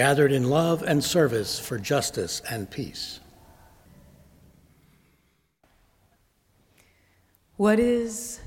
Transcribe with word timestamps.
gathered 0.00 0.32
in 0.32 0.48
love 0.48 0.82
and 0.82 1.04
service 1.04 1.58
for 1.58 1.78
justice 1.78 2.40
and 2.50 2.70
peace. 2.70 3.20
What 7.58 7.78
is 7.78 8.40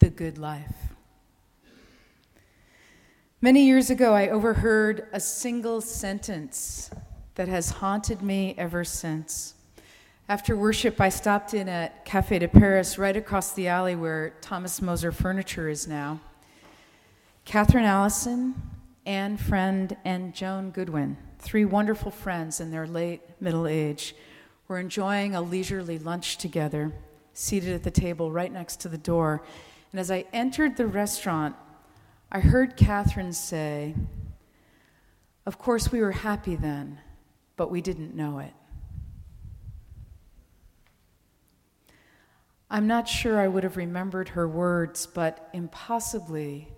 the 0.00 0.10
good 0.10 0.36
life? 0.36 0.74
Many 3.40 3.64
years 3.64 3.88
ago, 3.88 4.12
I 4.12 4.28
overheard 4.28 5.08
a 5.14 5.18
single 5.18 5.80
sentence 5.80 6.90
that 7.36 7.48
has 7.48 7.70
haunted 7.70 8.20
me 8.20 8.54
ever 8.58 8.84
since. 8.84 9.54
After 10.28 10.58
worship, 10.58 11.00
I 11.00 11.08
stopped 11.08 11.54
in 11.54 11.70
at 11.70 12.04
Cafe 12.04 12.38
de 12.38 12.48
Paris, 12.48 12.98
right 12.98 13.16
across 13.16 13.52
the 13.52 13.66
alley 13.68 13.96
where 13.96 14.34
Thomas 14.42 14.82
Moser 14.82 15.10
Furniture 15.10 15.70
is 15.70 15.88
now. 15.88 16.20
Catherine 17.46 17.86
Allison, 17.86 18.54
Anne 19.08 19.38
Friend, 19.38 19.96
and 20.04 20.34
Joan 20.34 20.70
Goodwin, 20.70 21.16
three 21.38 21.64
wonderful 21.64 22.10
friends 22.10 22.60
in 22.60 22.70
their 22.70 22.86
late 22.86 23.22
middle 23.40 23.66
age, 23.66 24.14
were 24.68 24.78
enjoying 24.78 25.34
a 25.34 25.40
leisurely 25.40 25.98
lunch 25.98 26.36
together, 26.36 26.92
seated 27.32 27.72
at 27.72 27.84
the 27.84 27.90
table 27.90 28.30
right 28.30 28.52
next 28.52 28.80
to 28.80 28.88
the 28.90 28.98
door. 28.98 29.42
And 29.92 29.98
as 29.98 30.10
I 30.10 30.26
entered 30.34 30.76
the 30.76 30.86
restaurant, 30.86 31.56
I 32.30 32.40
heard 32.40 32.76
Catherine 32.76 33.32
say, 33.32 33.94
Of 35.46 35.58
course, 35.58 35.90
we 35.90 36.02
were 36.02 36.12
happy 36.12 36.54
then, 36.54 36.98
but 37.56 37.70
we 37.70 37.80
didn't 37.80 38.14
know 38.14 38.40
it. 38.40 38.52
I'm 42.70 42.86
not 42.86 43.08
sure 43.08 43.40
I 43.40 43.48
would 43.48 43.64
have 43.64 43.78
remembered 43.78 44.28
her 44.30 44.46
words, 44.46 45.06
but 45.06 45.48
impossibly, 45.54 46.68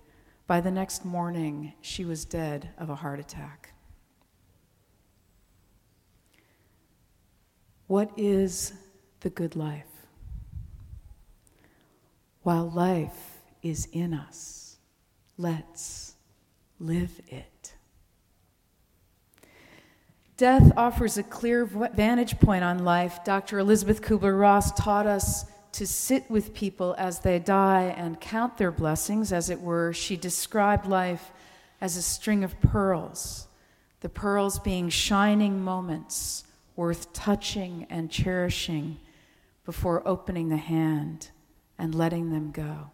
by 0.51 0.61
the 0.61 0.69
next 0.69 1.05
morning, 1.05 1.73
she 1.81 2.05
was 2.05 2.25
dead 2.25 2.71
of 2.77 2.91
a 2.91 2.95
heart 2.97 3.21
attack. 3.21 3.73
What 7.87 8.11
is 8.17 8.73
the 9.21 9.31
good 9.31 9.55
life? 9.55 9.87
While 12.43 12.69
life 12.69 13.39
is 13.63 13.87
in 13.93 14.13
us, 14.13 14.79
let's 15.39 16.17
live 16.81 17.21
it. 17.29 17.75
Death 20.37 20.73
offers 20.77 21.17
a 21.17 21.23
clear 21.23 21.65
vantage 21.65 22.41
point 22.41 22.65
on 22.65 22.81
life. 22.81 23.23
Dr. 23.23 23.61
Elizabeth 23.61 24.03
Kubler 24.03 24.37
Ross 24.37 24.73
taught 24.73 25.07
us 25.07 25.45
to 25.73 25.87
sit 25.87 26.31
with 26.31 26.55
people 26.55 26.95
as 26.99 27.21
they 27.21 27.39
die 27.39 27.95
and 27.97 28.21
count 28.21 28.59
their 28.59 28.73
blessings, 28.73 29.33
as 29.33 29.51
it 29.51 29.61
were. 29.61 29.93
She 29.93 30.17
described 30.17 30.87
life 30.87 31.33
as 31.81 31.97
a 31.97 32.03
string 32.03 32.45
of 32.45 32.61
pearls, 32.61 33.47
the 34.01 34.09
pearls 34.09 34.59
being 34.59 34.89
shining 34.89 35.63
moments 35.63 36.45
worth 36.77 37.13
touching 37.13 37.87
and 37.91 38.11
cherishing 38.11 38.99
before 39.65 40.07
opening 40.07 40.49
the 40.49 40.57
hand 40.57 41.31
and 41.79 41.95
letting 41.95 42.31
them 42.31 42.51
go. 42.51 42.91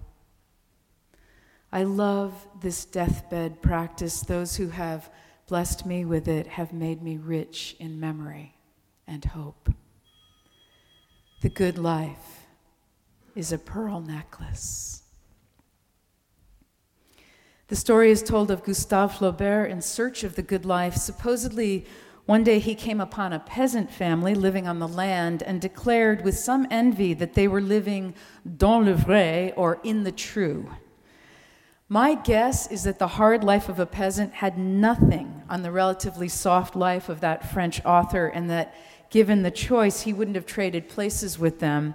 I 1.72 1.82
love 1.82 2.46
this 2.60 2.84
deathbed 2.84 3.62
practice. 3.62 4.20
Those 4.20 4.56
who 4.56 4.68
have 4.68 5.10
blessed 5.46 5.86
me 5.86 6.04
with 6.04 6.28
it 6.28 6.46
have 6.46 6.72
made 6.72 7.02
me 7.02 7.16
rich 7.16 7.76
in 7.78 8.00
memory 8.00 8.54
and 9.06 9.24
hope. 9.24 9.72
The 11.42 11.48
good 11.48 11.78
life 11.78 12.45
is 13.36 13.52
a 13.52 13.58
pearl 13.58 14.00
necklace. 14.00 15.02
The 17.68 17.76
story 17.76 18.10
is 18.10 18.22
told 18.22 18.50
of 18.50 18.64
Gustave 18.64 19.14
Flaubert 19.14 19.70
in 19.70 19.82
search 19.82 20.24
of 20.24 20.36
the 20.36 20.42
good 20.42 20.64
life. 20.64 20.94
Supposedly, 20.94 21.84
one 22.24 22.42
day 22.42 22.58
he 22.58 22.74
came 22.74 23.00
upon 23.00 23.32
a 23.32 23.40
peasant 23.40 23.90
family 23.90 24.34
living 24.34 24.66
on 24.66 24.78
the 24.78 24.88
land 24.88 25.42
and 25.42 25.60
declared 25.60 26.24
with 26.24 26.38
some 26.38 26.66
envy 26.70 27.12
that 27.14 27.34
they 27.34 27.46
were 27.46 27.60
living 27.60 28.14
dans 28.56 28.86
le 28.86 28.94
vrai 28.94 29.52
or 29.56 29.80
in 29.84 30.04
the 30.04 30.12
true. 30.12 30.70
My 31.88 32.14
guess 32.14 32.70
is 32.70 32.82
that 32.82 32.98
the 32.98 33.06
hard 33.06 33.44
life 33.44 33.68
of 33.68 33.78
a 33.78 33.86
peasant 33.86 34.34
had 34.34 34.58
nothing 34.58 35.42
on 35.48 35.62
the 35.62 35.70
relatively 35.70 36.28
soft 36.28 36.74
life 36.74 37.08
of 37.08 37.20
that 37.20 37.52
French 37.52 37.84
author, 37.84 38.26
and 38.26 38.50
that 38.50 38.74
given 39.10 39.42
the 39.42 39.52
choice, 39.52 40.00
he 40.02 40.12
wouldn't 40.12 40.34
have 40.34 40.46
traded 40.46 40.88
places 40.88 41.38
with 41.38 41.60
them. 41.60 41.94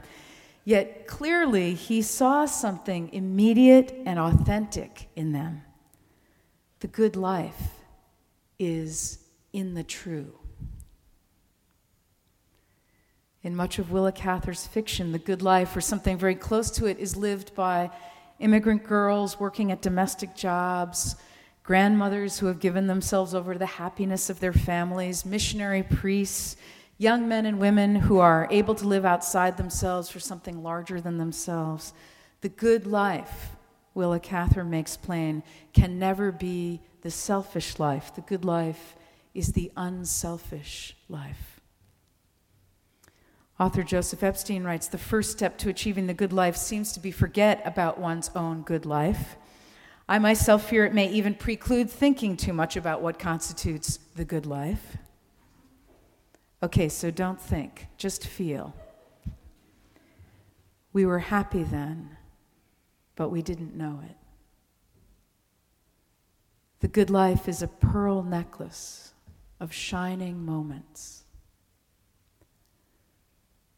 Yet 0.64 1.08
clearly, 1.08 1.74
he 1.74 2.02
saw 2.02 2.46
something 2.46 3.12
immediate 3.14 3.94
and 4.06 4.20
authentic 4.20 5.10
in 5.16 5.32
them. 5.32 5.64
The 6.82 6.88
good 6.88 7.16
life 7.16 7.80
is 8.60 9.20
in 9.54 9.74
the 9.74 9.84
true. 9.84 10.38
In 13.44 13.56
much 13.56 13.80
of 13.80 13.92
Willa 13.92 14.12
Cather's 14.12 14.68
fiction, 14.68 15.12
the 15.12 15.20
good 15.20 15.42
life, 15.42 15.76
or 15.76 15.82
something 15.82 16.16
very 16.18 16.36
close 16.36 16.70
to 16.72 16.86
it, 16.86 17.00
is 17.00 17.18
lived 17.18 17.56
by 17.56 17.90
immigrant 18.38 18.84
girls 18.84 19.40
working 19.40 19.72
at 19.72 19.82
domestic 19.82 20.36
jobs, 20.36 21.16
grandmothers 21.64 22.38
who 22.38 22.46
have 22.46 22.60
given 22.60 22.86
themselves 22.86 23.34
over 23.34 23.54
to 23.54 23.60
the 23.60 23.66
happiness 23.66 24.30
of 24.30 24.40
their 24.40 24.54
families, 24.54 25.26
missionary 25.26 25.82
priests 25.82 26.56
young 27.02 27.28
men 27.28 27.48
and 27.48 27.58
women 27.58 27.96
who 27.96 28.20
are 28.20 28.48
able 28.52 28.76
to 28.76 28.88
live 28.88 29.06
outside 29.06 29.58
themselves 29.58 30.08
for 30.08 30.20
something 30.20 30.62
larger 30.62 31.02
than 31.02 31.18
themselves. 31.18 31.96
The 32.42 32.50
good 32.50 32.86
life, 32.86 33.56
Willa 33.96 34.20
Cather 34.20 34.64
makes 34.64 34.98
plain, 34.98 35.42
can 35.74 35.98
never 35.98 36.32
be 36.32 36.80
the 37.02 37.10
selfish 37.10 37.80
life. 37.80 38.14
The 38.14 38.22
good 38.22 38.46
life 38.46 38.96
is 39.34 39.54
the 39.54 39.72
unselfish 39.76 40.96
life. 41.10 41.60
Author 43.60 43.82
Joseph 43.82 44.22
Epstein 44.22 44.64
writes 44.64 44.88
The 44.88 45.00
first 45.00 45.32
step 45.32 45.58
to 45.58 45.70
achieving 45.70 46.06
the 46.06 46.14
good 46.14 46.32
life 46.32 46.56
seems 46.56 46.92
to 46.94 47.00
be 47.00 47.10
forget 47.10 47.64
about 47.66 48.00
one's 48.00 48.30
own 48.36 48.62
good 48.62 48.86
life. 48.86 49.38
I 50.08 50.20
myself 50.20 50.70
fear 50.70 50.86
it 50.86 50.94
may 50.94 51.10
even 51.10 51.34
preclude 51.34 51.90
thinking 51.90 52.38
too 52.38 52.54
much 52.54 52.76
about 52.76 53.02
what 53.02 53.18
constitutes 53.18 53.98
the 54.16 54.26
good 54.26 54.46
life. 54.46 54.98
Okay, 56.64 56.90
so 56.90 57.10
don't 57.10 57.42
think, 57.42 57.88
just 57.98 58.26
feel. 58.26 58.76
We 60.94 61.06
were 61.06 61.20
happy 61.20 61.64
then, 61.64 62.18
but 63.16 63.30
we 63.30 63.42
didn't 63.42 63.76
know 63.76 64.02
it. 64.08 64.18
The 66.82 66.88
good 66.88 67.10
life 67.10 67.48
is 67.48 67.62
a 67.62 67.68
pearl 67.68 68.24
necklace 68.24 69.14
of 69.60 69.74
shining 69.74 70.46
moments. 70.46 71.24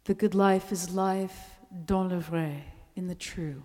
The 0.06 0.14
good 0.14 0.36
life 0.36 0.72
is 0.72 0.90
life 0.90 1.58
dans 1.86 2.12
le 2.12 2.20
vrai, 2.20 2.64
in 2.96 3.08
the 3.08 3.16
true. 3.16 3.64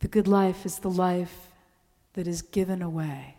The 0.00 0.08
good 0.08 0.28
life 0.28 0.66
is 0.66 0.78
the 0.78 0.90
life 0.90 1.52
that 2.12 2.26
is 2.26 2.42
given 2.42 2.82
away. 2.82 3.37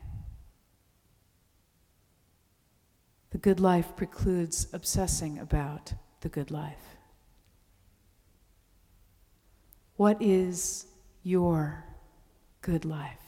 The 3.32 3.38
good 3.38 3.60
life 3.60 3.96
precludes 3.96 4.68
obsessing 4.74 5.38
about 5.38 5.94
the 6.22 6.30
good 6.30 6.52
life. 6.52 6.98
What 9.96 10.22
is 10.22 10.88
your 11.24 11.86
good 12.62 12.86
life? 12.86 13.20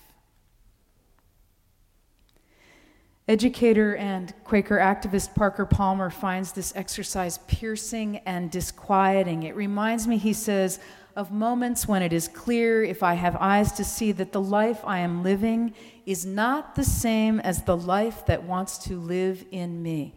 Educator 3.27 3.95
and 3.95 4.33
Quaker 4.43 4.77
activist 4.77 5.35
Parker 5.35 5.65
Palmer 5.65 6.09
finds 6.09 6.51
this 6.51 6.73
exercise 6.75 7.37
piercing 7.47 8.17
and 8.25 8.49
disquieting. 8.49 9.43
It 9.43 9.55
reminds 9.55 10.07
me, 10.07 10.17
he 10.17 10.33
says, 10.33 10.79
of 11.15 11.31
moments 11.31 11.87
when 11.87 12.01
it 12.01 12.13
is 12.13 12.27
clear, 12.27 12.83
if 12.83 13.03
I 13.03 13.13
have 13.13 13.35
eyes 13.35 13.73
to 13.73 13.83
see, 13.83 14.11
that 14.13 14.31
the 14.31 14.41
life 14.41 14.81
I 14.83 14.99
am 14.99 15.23
living 15.23 15.73
is 16.11 16.25
not 16.25 16.75
the 16.75 16.83
same 16.83 17.39
as 17.39 17.63
the 17.63 17.77
life 17.77 18.25
that 18.25 18.43
wants 18.43 18.77
to 18.77 18.99
live 18.99 19.45
in 19.49 19.81
me. 19.81 20.13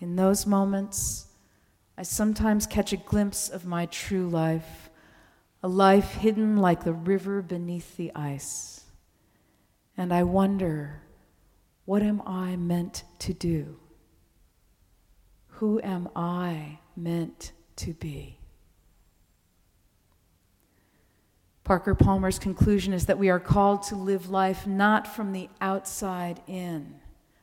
In 0.00 0.16
those 0.16 0.46
moments, 0.46 1.28
I 1.96 2.02
sometimes 2.02 2.66
catch 2.66 2.92
a 2.92 2.98
glimpse 2.98 3.48
of 3.48 3.64
my 3.64 3.86
true 3.86 4.28
life, 4.28 4.90
a 5.62 5.68
life 5.68 6.12
hidden 6.12 6.58
like 6.58 6.84
the 6.84 6.92
river 6.92 7.40
beneath 7.40 7.96
the 7.96 8.12
ice. 8.14 8.84
And 9.96 10.12
I 10.12 10.24
wonder, 10.24 11.02
what 11.86 12.02
am 12.02 12.20
I 12.26 12.56
meant 12.56 13.04
to 13.20 13.32
do? 13.32 13.78
Who 15.58 15.80
am 15.82 16.10
I 16.14 16.80
meant 16.96 17.52
to 17.76 17.94
be? 17.94 18.41
Parker 21.64 21.94
Palmer's 21.94 22.38
conclusion 22.38 22.92
is 22.92 23.06
that 23.06 23.18
we 23.18 23.30
are 23.30 23.38
called 23.38 23.84
to 23.84 23.96
live 23.96 24.30
life 24.30 24.66
not 24.66 25.06
from 25.06 25.32
the 25.32 25.48
outside 25.60 26.40
in, 26.48 26.96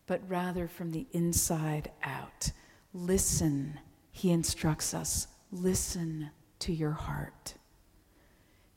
but 0.08 0.22
rather 0.28 0.68
from 0.68 0.92
the 0.92 1.08
inside 1.14 1.92
out. 2.04 2.52
Listen, 2.94 3.80
he 4.12 4.32
instructs 4.32 4.94
us. 4.94 5.28
Listen 5.52 6.32
to 6.60 6.74
your 6.74 6.92
heart. 6.92 7.54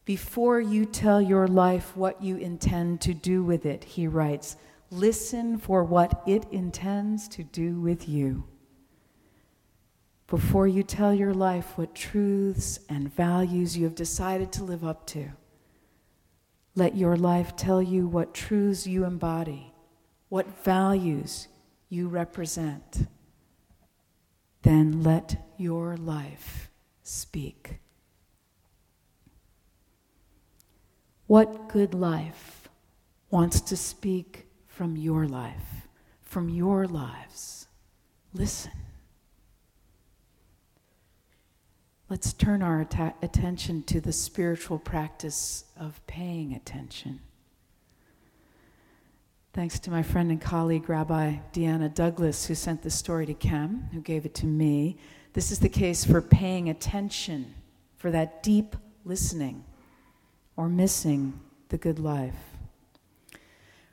Before 0.04 0.60
you 0.60 0.84
tell 0.84 1.20
your 1.20 1.48
life 1.48 1.96
what 1.96 2.22
you 2.22 2.36
intend 2.36 3.00
to 3.02 3.14
do 3.14 3.42
with 3.42 3.66
it, 3.66 3.84
he 3.84 4.06
writes, 4.06 4.56
listen 4.90 5.58
for 5.58 5.82
what 5.82 6.22
it 6.26 6.46
intends 6.52 7.28
to 7.28 7.42
do 7.42 7.80
with 7.80 8.08
you. 8.08 8.44
Before 10.32 10.66
you 10.66 10.82
tell 10.82 11.12
your 11.12 11.34
life 11.34 11.76
what 11.76 11.94
truths 11.94 12.80
and 12.88 13.14
values 13.14 13.76
you 13.76 13.84
have 13.84 13.94
decided 13.94 14.50
to 14.52 14.64
live 14.64 14.82
up 14.82 15.06
to, 15.08 15.28
let 16.74 16.96
your 16.96 17.18
life 17.18 17.54
tell 17.54 17.82
you 17.82 18.08
what 18.08 18.32
truths 18.32 18.86
you 18.86 19.04
embody, 19.04 19.74
what 20.30 20.64
values 20.64 21.48
you 21.90 22.08
represent. 22.08 23.08
Then 24.62 25.02
let 25.02 25.36
your 25.58 25.98
life 25.98 26.70
speak. 27.02 27.80
What 31.26 31.68
good 31.68 31.92
life 31.92 32.70
wants 33.28 33.60
to 33.60 33.76
speak 33.76 34.46
from 34.66 34.96
your 34.96 35.28
life, 35.28 35.88
from 36.22 36.48
your 36.48 36.86
lives? 36.86 37.66
Listen. 38.32 38.81
Let's 42.12 42.34
turn 42.34 42.60
our 42.60 42.82
atta- 42.82 43.14
attention 43.22 43.84
to 43.84 43.98
the 43.98 44.12
spiritual 44.12 44.78
practice 44.78 45.64
of 45.80 46.06
paying 46.06 46.52
attention. 46.52 47.20
Thanks 49.54 49.78
to 49.78 49.90
my 49.90 50.02
friend 50.02 50.30
and 50.30 50.38
colleague, 50.38 50.90
Rabbi 50.90 51.36
Deanna 51.54 51.94
Douglas, 51.94 52.44
who 52.44 52.54
sent 52.54 52.82
this 52.82 52.94
story 52.94 53.24
to 53.24 53.32
Kem, 53.32 53.88
who 53.94 54.02
gave 54.02 54.26
it 54.26 54.34
to 54.34 54.46
me. 54.46 54.98
This 55.32 55.50
is 55.50 55.60
the 55.60 55.70
case 55.70 56.04
for 56.04 56.20
paying 56.20 56.68
attention, 56.68 57.54
for 57.96 58.10
that 58.10 58.42
deep 58.42 58.76
listening, 59.06 59.64
or 60.54 60.68
missing 60.68 61.40
the 61.70 61.78
good 61.78 61.98
life. 61.98 62.58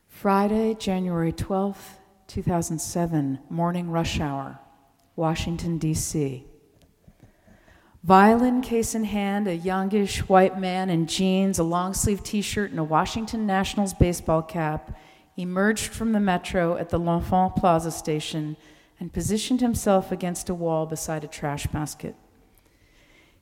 Friday, 0.10 0.74
January 0.74 1.32
12th, 1.32 1.96
2007, 2.28 3.40
morning 3.50 3.90
rush 3.90 4.20
hour, 4.20 4.60
Washington, 5.16 5.78
D.C. 5.78 6.46
Violin 8.04 8.62
case 8.62 8.96
in 8.96 9.04
hand, 9.04 9.48
a 9.48 9.56
youngish 9.56 10.20
white 10.30 10.58
man 10.58 10.90
in 10.90 11.06
jeans, 11.06 11.60
a 11.60 11.64
long 11.64 11.94
sleeve 11.94 12.24
t 12.24 12.42
shirt, 12.42 12.72
and 12.72 12.80
a 12.80 12.84
Washington 12.84 13.46
Nationals 13.46 13.94
baseball 13.94 14.42
cap 14.42 14.98
emerged 15.36 15.92
from 15.92 16.14
the 16.14 16.20
metro 16.20 16.78
at 16.78 16.90
the 16.90 16.98
L'Enfant 16.98 17.56
Plaza 17.56 17.92
station 17.92 18.56
and 19.00 19.12
positioned 19.12 19.60
himself 19.60 20.12
against 20.12 20.50
a 20.50 20.54
wall 20.54 20.86
beside 20.86 21.24
a 21.24 21.28
trash 21.28 21.68
basket. 21.68 22.16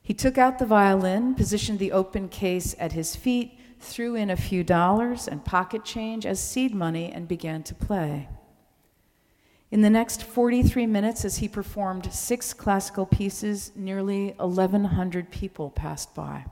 He 0.02 0.14
took 0.14 0.38
out 0.38 0.58
the 0.58 0.66
violin, 0.66 1.34
positioned 1.34 1.78
the 1.78 1.92
open 1.92 2.28
case 2.28 2.74
at 2.78 2.92
his 2.92 3.14
feet, 3.14 3.58
threw 3.78 4.14
in 4.16 4.30
a 4.30 4.36
few 4.36 4.64
dollars 4.64 5.28
and 5.28 5.44
pocket 5.44 5.84
change 5.84 6.26
as 6.26 6.40
seed 6.40 6.74
money, 6.74 7.12
and 7.12 7.28
began 7.28 7.62
to 7.62 7.74
play. 7.74 8.28
In 9.70 9.82
the 9.82 9.90
next 9.90 10.22
43 10.22 10.86
minutes, 10.86 11.24
as 11.24 11.38
he 11.38 11.48
performed 11.48 12.12
six 12.12 12.54
classical 12.54 13.04
pieces, 13.04 13.72
nearly 13.76 14.34
1,100 14.38 15.30
people 15.30 15.70
passed 15.70 16.14
by. 16.14 16.46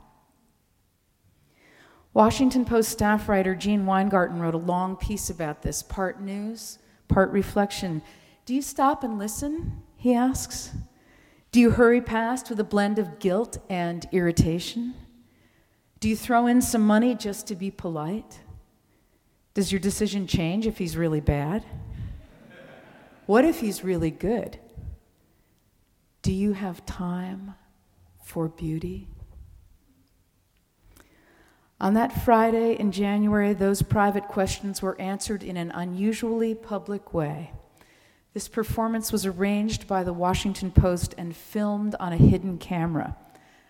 Washington 2.13 2.63
Post 2.63 2.89
staff 2.89 3.27
writer 3.27 3.55
Gene 3.55 3.85
Weingarten 3.85 4.39
wrote 4.39 4.53
a 4.53 4.59
long 4.59 4.95
piece 4.95 5.29
about 5.29 5.61
this, 5.63 5.81
part 5.81 6.21
news, 6.21 6.79
part 7.07 7.31
reflection. 7.31 8.01
Do 8.45 8.53
you 8.53 8.61
stop 8.61 9.03
and 9.03 9.17
listen? 9.17 9.81
He 9.95 10.13
asks. 10.13 10.71
Do 11.51 11.59
you 11.59 11.71
hurry 11.71 12.01
past 12.01 12.49
with 12.49 12.59
a 12.59 12.63
blend 12.63 12.99
of 12.99 13.19
guilt 13.19 13.57
and 13.69 14.07
irritation? 14.11 14.93
Do 15.99 16.07
you 16.07 16.15
throw 16.15 16.45
in 16.45 16.61
some 16.61 16.85
money 16.85 17.15
just 17.15 17.47
to 17.47 17.55
be 17.55 17.71
polite? 17.71 18.41
Does 19.55 19.71
your 19.71 19.79
decision 19.79 20.27
change 20.27 20.67
if 20.67 20.77
he's 20.77 20.95
really 20.95 21.21
bad? 21.21 21.65
What 23.27 23.43
if 23.43 23.59
he's 23.59 23.83
really 23.83 24.09
good? 24.09 24.57
Do 26.21 26.31
you 26.31 26.53
have 26.53 26.85
time 26.85 27.55
for 28.23 28.47
beauty? 28.47 29.09
On 31.81 31.93
that 31.93 32.23
Friday 32.23 32.73
in 32.73 32.93
January, 32.93 33.53
those 33.53 33.81
private 33.81 34.29
questions 34.29 34.81
were 34.81 34.99
answered 34.99 35.43
in 35.43 35.57
an 35.57 35.71
unusually 35.71 36.55
public 36.55 37.13
way. 37.13 37.51
This 38.33 38.47
performance 38.47 39.11
was 39.11 39.25
arranged 39.25 39.89
by 39.89 40.05
the 40.05 40.13
Washington 40.13 40.71
Post 40.71 41.13
and 41.17 41.35
filmed 41.35 41.95
on 41.99 42.13
a 42.13 42.17
hidden 42.17 42.57
camera 42.57 43.17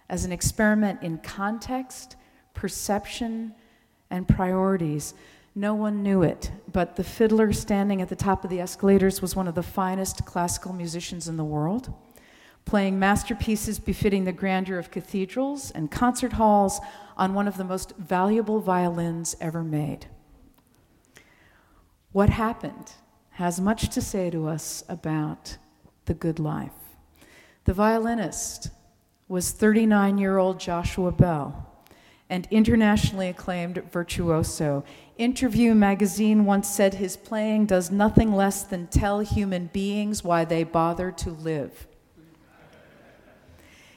as 0.07 0.23
an 0.23 0.31
experiment 0.31 1.01
in 1.01 1.17
context, 1.17 2.15
perception, 2.53 3.55
and 4.11 4.27
priorities 4.27 5.15
no 5.57 5.73
one 5.73 6.03
knew 6.03 6.21
it, 6.21 6.51
but 6.71 6.97
the 6.97 7.03
fiddler 7.03 7.51
standing 7.51 7.99
at 7.99 8.09
the 8.09 8.15
top 8.15 8.43
of 8.43 8.51
the 8.51 8.59
escalators 8.59 9.23
was 9.23 9.35
one 9.35 9.47
of 9.47 9.55
the 9.55 9.63
finest 9.63 10.23
classical 10.23 10.71
musicians 10.71 11.27
in 11.27 11.35
the 11.35 11.43
world, 11.43 11.91
playing 12.63 12.99
masterpieces 12.99 13.79
befitting 13.79 14.23
the 14.23 14.31
grandeur 14.31 14.77
of 14.77 14.91
cathedrals 14.91 15.71
and 15.71 15.89
concert 15.89 16.33
halls 16.33 16.79
on 17.17 17.33
one 17.33 17.47
of 17.47 17.57
the 17.57 17.63
most 17.63 17.93
valuable 17.97 18.59
violins 18.59 19.35
ever 19.41 19.63
made. 19.63 20.05
What 22.11 22.29
happened 22.29 22.93
has 23.31 23.59
much 23.59 23.89
to 23.89 24.01
say 24.01 24.29
to 24.29 24.47
us 24.47 24.83
about 24.87 25.57
the 26.05 26.13
good 26.13 26.37
life. 26.37 26.69
The 27.63 27.73
violinist 27.73 28.69
was 29.27 29.49
39 29.49 30.19
year 30.19 30.37
old 30.37 30.59
Joshua 30.59 31.11
Bell 31.11 31.66
and 32.29 32.47
internationally 32.51 33.29
acclaimed 33.29 33.81
virtuoso. 33.91 34.83
Interview 35.17 35.73
magazine 35.73 36.45
once 36.45 36.67
said 36.69 36.95
his 36.95 37.15
playing 37.17 37.65
does 37.65 37.89
nothing 37.89 38.33
less 38.33 38.63
than 38.63 38.87
tell 38.87 39.21
human 39.21 39.67
beings 39.67 40.23
why 40.23 40.43
they 40.43 40.63
bother 40.63 41.11
to 41.11 41.31
live. 41.31 41.87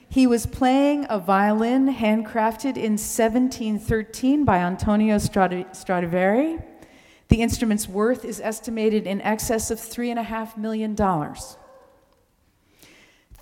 He 0.08 0.26
was 0.26 0.46
playing 0.46 1.06
a 1.08 1.18
violin 1.20 1.94
handcrafted 1.94 2.76
in 2.76 2.98
1713 2.98 4.44
by 4.44 4.58
Antonio 4.58 5.18
Stradivari. 5.18 6.58
The 7.28 7.42
instrument's 7.42 7.88
worth 7.88 8.24
is 8.24 8.40
estimated 8.40 9.06
in 9.06 9.20
excess 9.20 9.70
of 9.70 9.78
$3.5 9.78 10.56
million. 10.56 10.96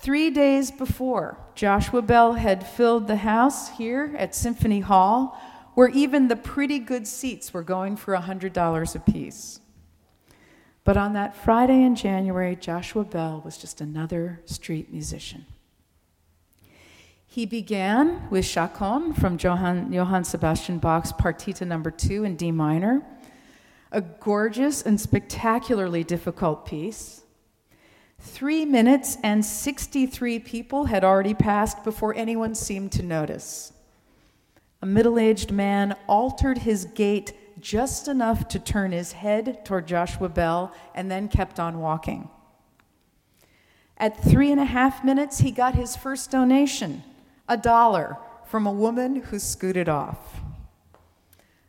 Three 0.09 0.31
days 0.31 0.71
before, 0.71 1.37
Joshua 1.53 2.01
Bell 2.01 2.33
had 2.33 2.65
filled 2.65 3.05
the 3.05 3.17
house 3.17 3.77
here 3.77 4.15
at 4.17 4.33
Symphony 4.33 4.79
Hall, 4.79 5.39
where 5.75 5.89
even 5.89 6.29
the 6.29 6.35
pretty 6.35 6.79
good 6.79 7.05
seats 7.05 7.53
were 7.53 7.61
going 7.61 7.95
for 7.95 8.15
$100 8.15 8.95
apiece. 8.95 9.59
But 10.83 10.97
on 10.97 11.13
that 11.13 11.35
Friday 11.35 11.83
in 11.83 11.95
January, 11.95 12.55
Joshua 12.55 13.03
Bell 13.03 13.43
was 13.45 13.55
just 13.55 13.81
another 13.81 14.41
street 14.45 14.91
musician. 14.91 15.45
He 17.27 17.45
began 17.45 18.27
with 18.31 18.45
Chaconne 18.45 19.13
from 19.13 19.37
Johann, 19.39 19.93
Johann 19.93 20.23
Sebastian 20.23 20.79
Bach's 20.79 21.13
Partita 21.13 21.67
number 21.67 21.91
2 21.91 22.23
in 22.23 22.35
D 22.35 22.51
minor, 22.51 23.05
a 23.91 24.01
gorgeous 24.01 24.81
and 24.81 24.99
spectacularly 24.99 26.03
difficult 26.03 26.65
piece 26.65 27.21
Three 28.19 28.65
minutes 28.65 29.17
and 29.23 29.43
63 29.43 30.39
people 30.39 30.85
had 30.85 31.03
already 31.03 31.33
passed 31.33 31.83
before 31.83 32.13
anyone 32.15 32.53
seemed 32.53 32.91
to 32.93 33.03
notice. 33.03 33.71
A 34.81 34.85
middle 34.85 35.17
aged 35.17 35.51
man 35.51 35.95
altered 36.07 36.59
his 36.59 36.85
gait 36.85 37.33
just 37.59 38.07
enough 38.07 38.47
to 38.49 38.59
turn 38.59 38.91
his 38.91 39.13
head 39.13 39.65
toward 39.65 39.87
Joshua 39.87 40.29
Bell 40.29 40.73
and 40.93 41.09
then 41.09 41.27
kept 41.27 41.59
on 41.59 41.79
walking. 41.79 42.29
At 43.97 44.21
three 44.23 44.51
and 44.51 44.61
a 44.61 44.65
half 44.65 45.03
minutes, 45.03 45.39
he 45.39 45.51
got 45.51 45.75
his 45.75 45.95
first 45.95 46.31
donation 46.31 47.03
a 47.47 47.57
dollar 47.57 48.17
from 48.45 48.67
a 48.67 48.71
woman 48.71 49.15
who 49.15 49.39
scooted 49.39 49.89
off. 49.89 50.41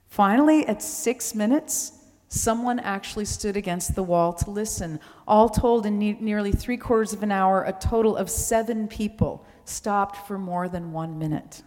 Finally, 0.08 0.66
at 0.66 0.82
six 0.82 1.34
minutes, 1.34 1.99
Someone 2.32 2.78
actually 2.78 3.24
stood 3.24 3.56
against 3.56 3.96
the 3.96 4.04
wall 4.04 4.32
to 4.32 4.50
listen. 4.50 5.00
All 5.26 5.48
told, 5.48 5.84
in 5.84 5.98
ne- 5.98 6.16
nearly 6.20 6.52
three 6.52 6.76
quarters 6.76 7.12
of 7.12 7.24
an 7.24 7.32
hour, 7.32 7.64
a 7.64 7.72
total 7.72 8.16
of 8.16 8.30
seven 8.30 8.86
people 8.86 9.44
stopped 9.64 10.28
for 10.28 10.38
more 10.38 10.68
than 10.68 10.92
one 10.92 11.18
minute. 11.18 11.62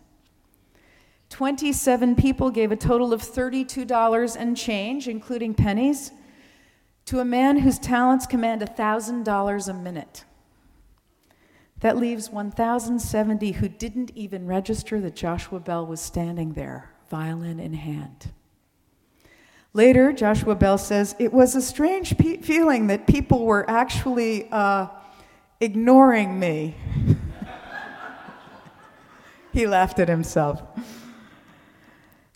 27 1.29 2.15
people 2.15 2.49
gave 2.49 2.71
a 2.71 2.77
total 2.77 3.11
of 3.11 3.21
$32 3.21 4.37
and 4.39 4.55
change, 4.55 5.09
including 5.09 5.53
pennies, 5.53 6.11
to 7.05 7.19
a 7.19 7.25
man 7.25 7.57
whose 7.57 7.77
talents 7.77 8.25
command 8.25 8.61
$1,000 8.61 9.67
a 9.67 9.73
minute. 9.73 10.23
That 11.81 11.97
leaves 11.97 12.29
1,070 12.29 13.51
who 13.53 13.67
didn't 13.67 14.11
even 14.15 14.47
register 14.47 15.01
that 15.01 15.15
Joshua 15.15 15.59
Bell 15.59 15.85
was 15.85 15.99
standing 15.99 16.53
there, 16.53 16.91
violin 17.09 17.59
in 17.59 17.73
hand. 17.73 18.31
Later, 19.75 20.13
Joshua 20.13 20.53
Bell 20.53 20.77
says, 20.77 21.15
It 21.17 21.33
was 21.33 21.55
a 21.55 21.61
strange 21.61 22.15
pe- 22.17 22.37
feeling 22.37 22.87
that 22.87 23.07
people 23.07 23.45
were 23.45 23.67
actually 23.67 24.47
uh, 24.51 24.87
ignoring 25.59 26.39
me. 26.39 26.75
he 29.53 29.65
laughed 29.65 29.97
at 29.97 30.07
himself. 30.07 30.61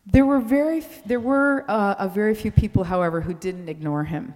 There 0.08 0.26
were, 0.26 0.40
very, 0.40 0.84
there 1.06 1.20
were 1.20 1.64
uh, 1.68 1.96
a 2.00 2.10
very 2.10 2.34
few 2.34 2.50
people, 2.50 2.86
however, 2.86 3.22
who 3.22 3.36
didn't 3.36 3.70
ignore 3.70 4.06
him. 4.06 4.34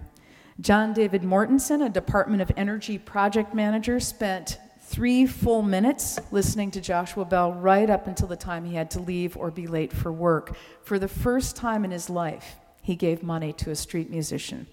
John 0.60 0.92
David 0.92 1.22
Mortensen, 1.22 1.84
a 1.84 1.88
Department 1.88 2.40
of 2.40 2.52
Energy 2.56 2.98
project 2.98 3.52
manager, 3.52 3.98
spent 3.98 4.58
three 4.80 5.26
full 5.26 5.62
minutes 5.62 6.20
listening 6.30 6.70
to 6.70 6.80
Joshua 6.80 7.24
Bell 7.24 7.52
right 7.52 7.90
up 7.90 8.06
until 8.06 8.28
the 8.28 8.36
time 8.36 8.64
he 8.64 8.76
had 8.76 8.92
to 8.92 9.00
leave 9.00 9.36
or 9.36 9.50
be 9.50 9.66
late 9.66 9.92
for 9.92 10.12
work. 10.12 10.56
For 10.84 11.00
the 11.00 11.08
first 11.08 11.56
time 11.56 11.84
in 11.84 11.90
his 11.90 12.08
life, 12.08 12.58
he 12.82 12.96
gave 12.96 13.22
money 13.22 13.52
to 13.54 13.70
a 13.70 13.76
street 13.76 14.10
musician. 14.10 14.66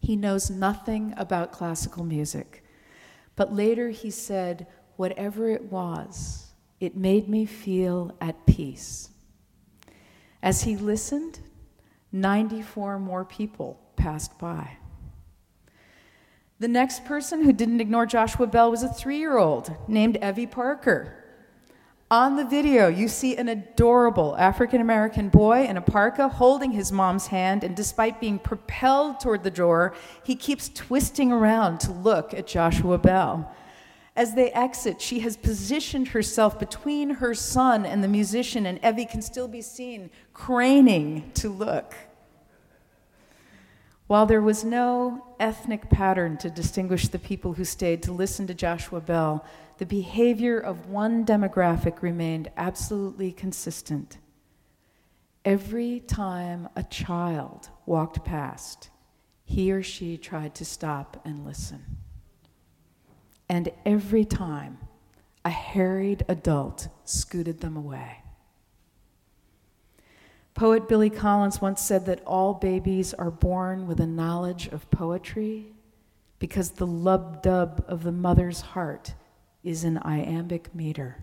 He 0.00 0.16
knows 0.16 0.48
nothing 0.48 1.12
about 1.16 1.52
classical 1.52 2.04
music, 2.04 2.64
but 3.36 3.52
later 3.52 3.90
he 3.90 4.10
said, 4.10 4.66
Whatever 4.96 5.48
it 5.50 5.70
was, 5.70 6.46
it 6.80 6.96
made 6.96 7.28
me 7.28 7.46
feel 7.46 8.16
at 8.20 8.46
peace. 8.46 9.10
As 10.42 10.62
he 10.62 10.76
listened, 10.76 11.40
94 12.12 12.98
more 12.98 13.24
people 13.24 13.80
passed 13.96 14.38
by. 14.38 14.78
The 16.60 16.68
next 16.68 17.04
person 17.04 17.44
who 17.44 17.52
didn't 17.52 17.80
ignore 17.80 18.06
Joshua 18.06 18.46
Bell 18.46 18.70
was 18.70 18.82
a 18.82 18.92
three 18.92 19.18
year 19.18 19.38
old 19.38 19.70
named 19.86 20.16
Evie 20.22 20.46
Parker. 20.46 21.17
On 22.10 22.36
the 22.36 22.44
video, 22.44 22.88
you 22.88 23.06
see 23.06 23.36
an 23.36 23.48
adorable 23.48 24.34
African 24.38 24.80
American 24.80 25.28
boy 25.28 25.66
in 25.66 25.76
a 25.76 25.82
parka 25.82 26.26
holding 26.26 26.70
his 26.70 26.90
mom's 26.90 27.26
hand, 27.26 27.62
and 27.62 27.76
despite 27.76 28.18
being 28.18 28.38
propelled 28.38 29.20
toward 29.20 29.44
the 29.44 29.50
door, 29.50 29.94
he 30.24 30.34
keeps 30.34 30.70
twisting 30.70 31.30
around 31.30 31.80
to 31.80 31.92
look 31.92 32.32
at 32.32 32.46
Joshua 32.46 32.96
Bell. 32.96 33.54
As 34.16 34.34
they 34.34 34.50
exit, 34.52 35.02
she 35.02 35.20
has 35.20 35.36
positioned 35.36 36.08
herself 36.08 36.58
between 36.58 37.10
her 37.10 37.34
son 37.34 37.84
and 37.84 38.02
the 38.02 38.08
musician, 38.08 38.64
and 38.64 38.82
Evie 38.82 39.04
can 39.04 39.20
still 39.20 39.46
be 39.46 39.60
seen 39.60 40.08
craning 40.32 41.30
to 41.34 41.50
look. 41.50 41.94
While 44.08 44.24
there 44.24 44.40
was 44.40 44.64
no 44.64 45.22
ethnic 45.38 45.90
pattern 45.90 46.38
to 46.38 46.48
distinguish 46.48 47.08
the 47.08 47.18
people 47.18 47.52
who 47.52 47.64
stayed 47.64 48.02
to 48.04 48.12
listen 48.12 48.46
to 48.46 48.54
Joshua 48.54 49.02
Bell, 49.02 49.44
the 49.76 49.84
behavior 49.84 50.58
of 50.58 50.88
one 50.88 51.26
demographic 51.26 52.00
remained 52.00 52.50
absolutely 52.56 53.32
consistent. 53.32 54.16
Every 55.44 56.00
time 56.00 56.70
a 56.74 56.82
child 56.84 57.68
walked 57.84 58.24
past, 58.24 58.88
he 59.44 59.70
or 59.70 59.82
she 59.82 60.16
tried 60.16 60.54
to 60.54 60.64
stop 60.64 61.20
and 61.26 61.44
listen. 61.44 61.84
And 63.46 63.70
every 63.84 64.24
time, 64.24 64.78
a 65.44 65.50
harried 65.50 66.24
adult 66.28 66.88
scooted 67.04 67.60
them 67.60 67.76
away. 67.76 68.22
Poet 70.58 70.88
Billy 70.88 71.08
Collins 71.08 71.60
once 71.60 71.80
said 71.80 72.04
that 72.06 72.20
all 72.26 72.52
babies 72.52 73.14
are 73.14 73.30
born 73.30 73.86
with 73.86 74.00
a 74.00 74.06
knowledge 74.08 74.66
of 74.66 74.90
poetry 74.90 75.66
because 76.40 76.72
the 76.72 76.86
lub 76.86 77.42
dub 77.42 77.84
of 77.86 78.02
the 78.02 78.10
mother's 78.10 78.60
heart 78.60 79.14
is 79.62 79.84
an 79.84 79.98
iambic 79.98 80.74
meter. 80.74 81.22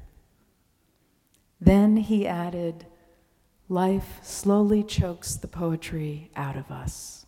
Then 1.59 1.97
he 1.97 2.25
added, 2.25 2.85
Life 3.67 4.19
slowly 4.23 4.83
chokes 4.83 5.35
the 5.35 5.49
poetry 5.49 6.31
out 6.37 6.55
of 6.55 6.71
us. 6.71 7.25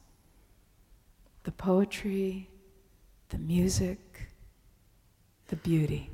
The 1.44 1.52
poetry, 1.52 2.50
the 3.28 3.38
music, 3.38 4.30
the 5.50 5.58
beauty. 5.58 6.10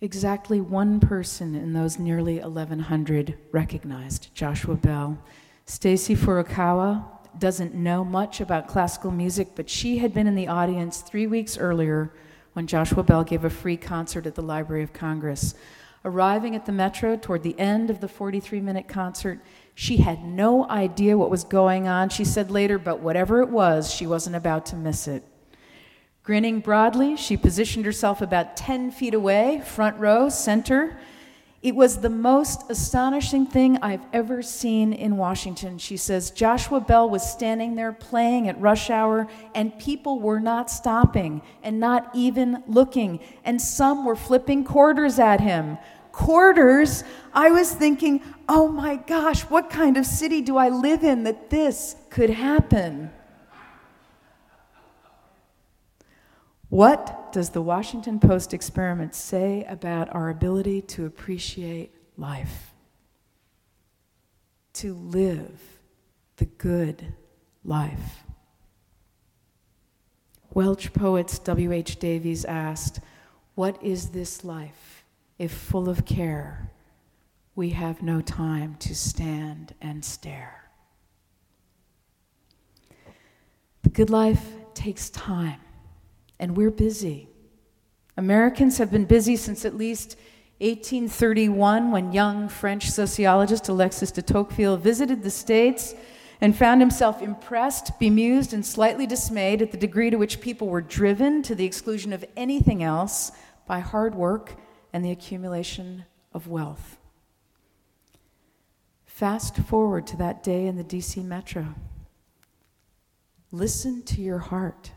Exactly 0.00 0.60
one 0.60 1.00
person 1.00 1.56
in 1.56 1.72
those 1.72 1.98
nearly 1.98 2.38
1,100 2.38 3.36
recognized 3.50 4.32
Joshua 4.32 4.76
Bell. 4.76 5.18
Stacy 5.66 6.14
Furukawa 6.14 7.04
doesn't 7.40 7.74
know 7.74 8.04
much 8.04 8.40
about 8.40 8.68
classical 8.68 9.10
music, 9.10 9.48
but 9.56 9.68
she 9.68 9.98
had 9.98 10.14
been 10.14 10.28
in 10.28 10.36
the 10.36 10.46
audience 10.46 11.00
three 11.00 11.26
weeks 11.26 11.58
earlier 11.58 12.12
when 12.52 12.68
Joshua 12.68 13.02
Bell 13.02 13.24
gave 13.24 13.44
a 13.44 13.50
free 13.50 13.76
concert 13.76 14.24
at 14.24 14.36
the 14.36 14.42
Library 14.42 14.84
of 14.84 14.92
Congress. 14.92 15.56
Arriving 16.04 16.54
at 16.54 16.64
the 16.64 16.70
Metro 16.70 17.16
toward 17.16 17.42
the 17.42 17.58
end 17.58 17.90
of 17.90 18.00
the 18.00 18.06
43 18.06 18.60
minute 18.60 18.86
concert, 18.86 19.40
she 19.74 19.96
had 19.96 20.22
no 20.22 20.68
idea 20.70 21.18
what 21.18 21.28
was 21.28 21.42
going 21.42 21.88
on. 21.88 22.08
She 22.08 22.24
said 22.24 22.52
later, 22.52 22.78
but 22.78 23.00
whatever 23.00 23.42
it 23.42 23.48
was, 23.48 23.92
she 23.92 24.06
wasn't 24.06 24.36
about 24.36 24.64
to 24.66 24.76
miss 24.76 25.08
it. 25.08 25.24
Grinning 26.28 26.60
broadly, 26.60 27.16
she 27.16 27.38
positioned 27.38 27.86
herself 27.86 28.20
about 28.20 28.54
10 28.54 28.90
feet 28.90 29.14
away, 29.14 29.62
front 29.64 29.98
row, 29.98 30.28
center. 30.28 30.98
It 31.62 31.74
was 31.74 32.02
the 32.02 32.10
most 32.10 32.70
astonishing 32.70 33.46
thing 33.46 33.78
I've 33.78 34.04
ever 34.12 34.42
seen 34.42 34.92
in 34.92 35.16
Washington. 35.16 35.78
She 35.78 35.96
says 35.96 36.30
Joshua 36.30 36.80
Bell 36.80 37.08
was 37.08 37.22
standing 37.22 37.76
there 37.76 37.94
playing 37.94 38.46
at 38.46 38.60
rush 38.60 38.90
hour, 38.90 39.26
and 39.54 39.78
people 39.78 40.20
were 40.20 40.38
not 40.38 40.70
stopping 40.70 41.40
and 41.62 41.80
not 41.80 42.10
even 42.12 42.62
looking. 42.66 43.20
And 43.46 43.58
some 43.58 44.04
were 44.04 44.14
flipping 44.14 44.64
quarters 44.64 45.18
at 45.18 45.40
him. 45.40 45.78
Quarters? 46.12 47.04
I 47.32 47.52
was 47.52 47.72
thinking, 47.72 48.20
oh 48.50 48.68
my 48.68 48.96
gosh, 48.96 49.44
what 49.44 49.70
kind 49.70 49.96
of 49.96 50.04
city 50.04 50.42
do 50.42 50.58
I 50.58 50.68
live 50.68 51.04
in 51.04 51.22
that 51.22 51.48
this 51.48 51.96
could 52.10 52.28
happen? 52.28 53.12
What 56.68 57.32
does 57.32 57.50
the 57.50 57.62
Washington 57.62 58.20
Post 58.20 58.52
experiment 58.52 59.14
say 59.14 59.64
about 59.64 60.14
our 60.14 60.28
ability 60.28 60.82
to 60.82 61.06
appreciate 61.06 61.94
life? 62.16 62.74
To 64.74 64.92
live 64.92 65.60
the 66.36 66.44
good 66.44 67.14
life. 67.64 68.24
Welsh 70.52 70.92
poets 70.92 71.38
W.H. 71.38 71.98
Davies 71.98 72.44
asked, 72.44 73.00
What 73.54 73.82
is 73.82 74.10
this 74.10 74.44
life 74.44 75.04
if 75.38 75.52
full 75.52 75.88
of 75.88 76.04
care 76.04 76.70
we 77.54 77.70
have 77.70 78.02
no 78.02 78.20
time 78.20 78.76
to 78.80 78.94
stand 78.94 79.74
and 79.80 80.04
stare? 80.04 80.70
The 83.82 83.90
good 83.90 84.10
life 84.10 84.44
takes 84.74 85.08
time 85.10 85.60
and 86.38 86.56
we're 86.56 86.70
busy. 86.70 87.28
Americans 88.16 88.78
have 88.78 88.90
been 88.90 89.04
busy 89.04 89.36
since 89.36 89.64
at 89.64 89.76
least 89.76 90.16
1831 90.60 91.92
when 91.92 92.12
young 92.12 92.48
French 92.48 92.90
sociologist 92.90 93.68
Alexis 93.68 94.10
de 94.10 94.22
Tocqueville 94.22 94.76
visited 94.76 95.22
the 95.22 95.30
States 95.30 95.94
and 96.40 96.56
found 96.56 96.80
himself 96.80 97.22
impressed, 97.22 97.98
bemused, 97.98 98.52
and 98.52 98.64
slightly 98.64 99.06
dismayed 99.06 99.62
at 99.62 99.70
the 99.70 99.78
degree 99.78 100.10
to 100.10 100.16
which 100.16 100.40
people 100.40 100.68
were 100.68 100.80
driven 100.80 101.42
to 101.42 101.54
the 101.54 101.64
exclusion 101.64 102.12
of 102.12 102.24
anything 102.36 102.82
else 102.82 103.32
by 103.66 103.80
hard 103.80 104.14
work 104.14 104.56
and 104.92 105.04
the 105.04 105.10
accumulation 105.10 106.04
of 106.32 106.48
wealth. 106.48 106.96
Fast 109.04 109.56
forward 109.56 110.06
to 110.06 110.16
that 110.16 110.42
day 110.42 110.66
in 110.66 110.76
the 110.76 110.84
DC 110.84 111.24
metro. 111.24 111.74
Listen 113.50 114.02
to 114.02 114.20
your 114.20 114.38
heart 114.38 114.92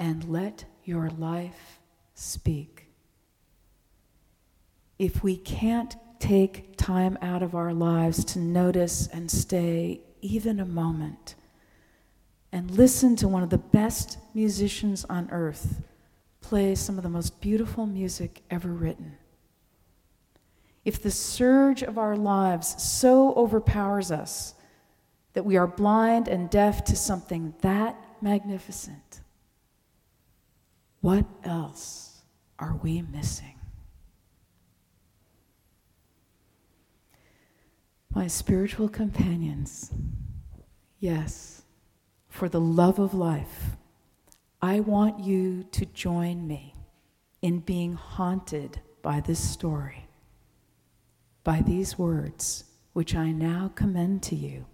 and 0.00 0.24
let 0.24 0.64
your 0.82 1.10
life 1.10 1.78
speak. 2.14 2.86
If 4.98 5.22
we 5.22 5.36
can't 5.36 5.94
take 6.18 6.76
time 6.78 7.18
out 7.20 7.42
of 7.42 7.54
our 7.54 7.74
lives 7.74 8.24
to 8.24 8.38
notice 8.38 9.08
and 9.08 9.30
stay 9.30 10.00
even 10.22 10.58
a 10.58 10.64
moment 10.64 11.34
and 12.50 12.70
listen 12.70 13.14
to 13.16 13.28
one 13.28 13.42
of 13.42 13.50
the 13.50 13.58
best 13.58 14.16
musicians 14.34 15.04
on 15.04 15.28
earth 15.30 15.82
play 16.40 16.74
some 16.74 16.96
of 16.96 17.02
the 17.02 17.10
most 17.10 17.40
beautiful 17.42 17.86
music 17.86 18.42
ever 18.50 18.68
written. 18.68 19.16
If 20.82 21.02
the 21.02 21.10
surge 21.10 21.82
of 21.82 21.98
our 21.98 22.16
lives 22.16 22.82
so 22.82 23.34
overpowers 23.34 24.10
us 24.10 24.54
that 25.34 25.44
we 25.44 25.58
are 25.58 25.66
blind 25.66 26.26
and 26.26 26.48
deaf 26.48 26.84
to 26.84 26.96
something 26.96 27.54
that 27.60 28.02
magnificent, 28.22 29.20
what 31.00 31.24
else 31.44 32.22
are 32.58 32.78
we 32.82 33.02
missing? 33.02 33.54
My 38.14 38.26
spiritual 38.26 38.88
companions, 38.88 39.90
yes, 40.98 41.62
for 42.28 42.48
the 42.48 42.60
love 42.60 42.98
of 42.98 43.14
life, 43.14 43.76
I 44.60 44.80
want 44.80 45.20
you 45.24 45.64
to 45.72 45.86
join 45.86 46.46
me 46.46 46.74
in 47.40 47.60
being 47.60 47.94
haunted 47.94 48.80
by 49.00 49.20
this 49.20 49.38
story, 49.38 50.06
by 51.44 51.62
these 51.62 51.98
words, 51.98 52.64
which 52.92 53.14
I 53.14 53.30
now 53.32 53.72
commend 53.74 54.22
to 54.24 54.36
you. 54.36 54.66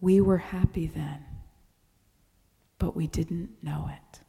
We 0.00 0.20
were 0.20 0.38
happy 0.38 0.86
then 0.86 1.24
but 2.78 2.96
we 2.96 3.06
didn't 3.06 3.50
know 3.62 3.90
it. 3.92 4.20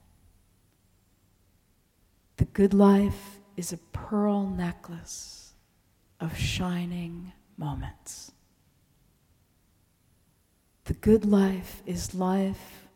The 2.37 2.45
good 2.45 2.73
life 2.73 3.39
is 3.57 3.73
a 3.73 3.77
pearl 3.91 4.47
necklace 4.47 5.53
of 6.19 6.37
shining 6.37 7.33
moments. 7.57 8.31
The 10.85 10.93
good 10.93 11.25
life 11.25 11.83
is 11.85 12.15
life 12.15 12.87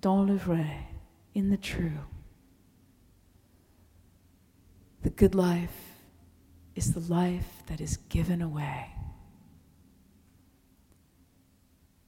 dans 0.00 0.28
le 0.28 0.36
vrai, 0.36 0.88
in 1.34 1.50
the 1.50 1.56
true. 1.56 2.00
The 5.02 5.10
good 5.10 5.34
life 5.34 5.96
is 6.74 6.92
the 6.92 7.12
life 7.12 7.62
that 7.66 7.80
is 7.80 7.98
given 8.08 8.42
away. 8.42 8.90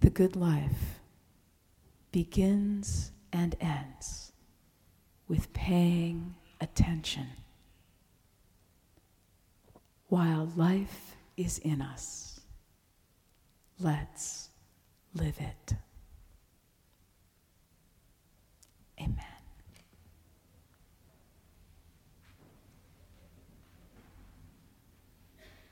The 0.00 0.10
good 0.10 0.34
life 0.34 0.97
begins 2.24 3.12
and 3.32 3.54
ends 3.60 4.32
with 5.28 5.52
paying 5.52 6.34
attention 6.60 7.28
while 10.08 10.50
life 10.56 11.14
is 11.36 11.58
in 11.58 11.80
us. 11.80 12.40
Let's 13.78 14.48
live 15.14 15.38
it. 15.38 15.74
Amen. 19.00 19.37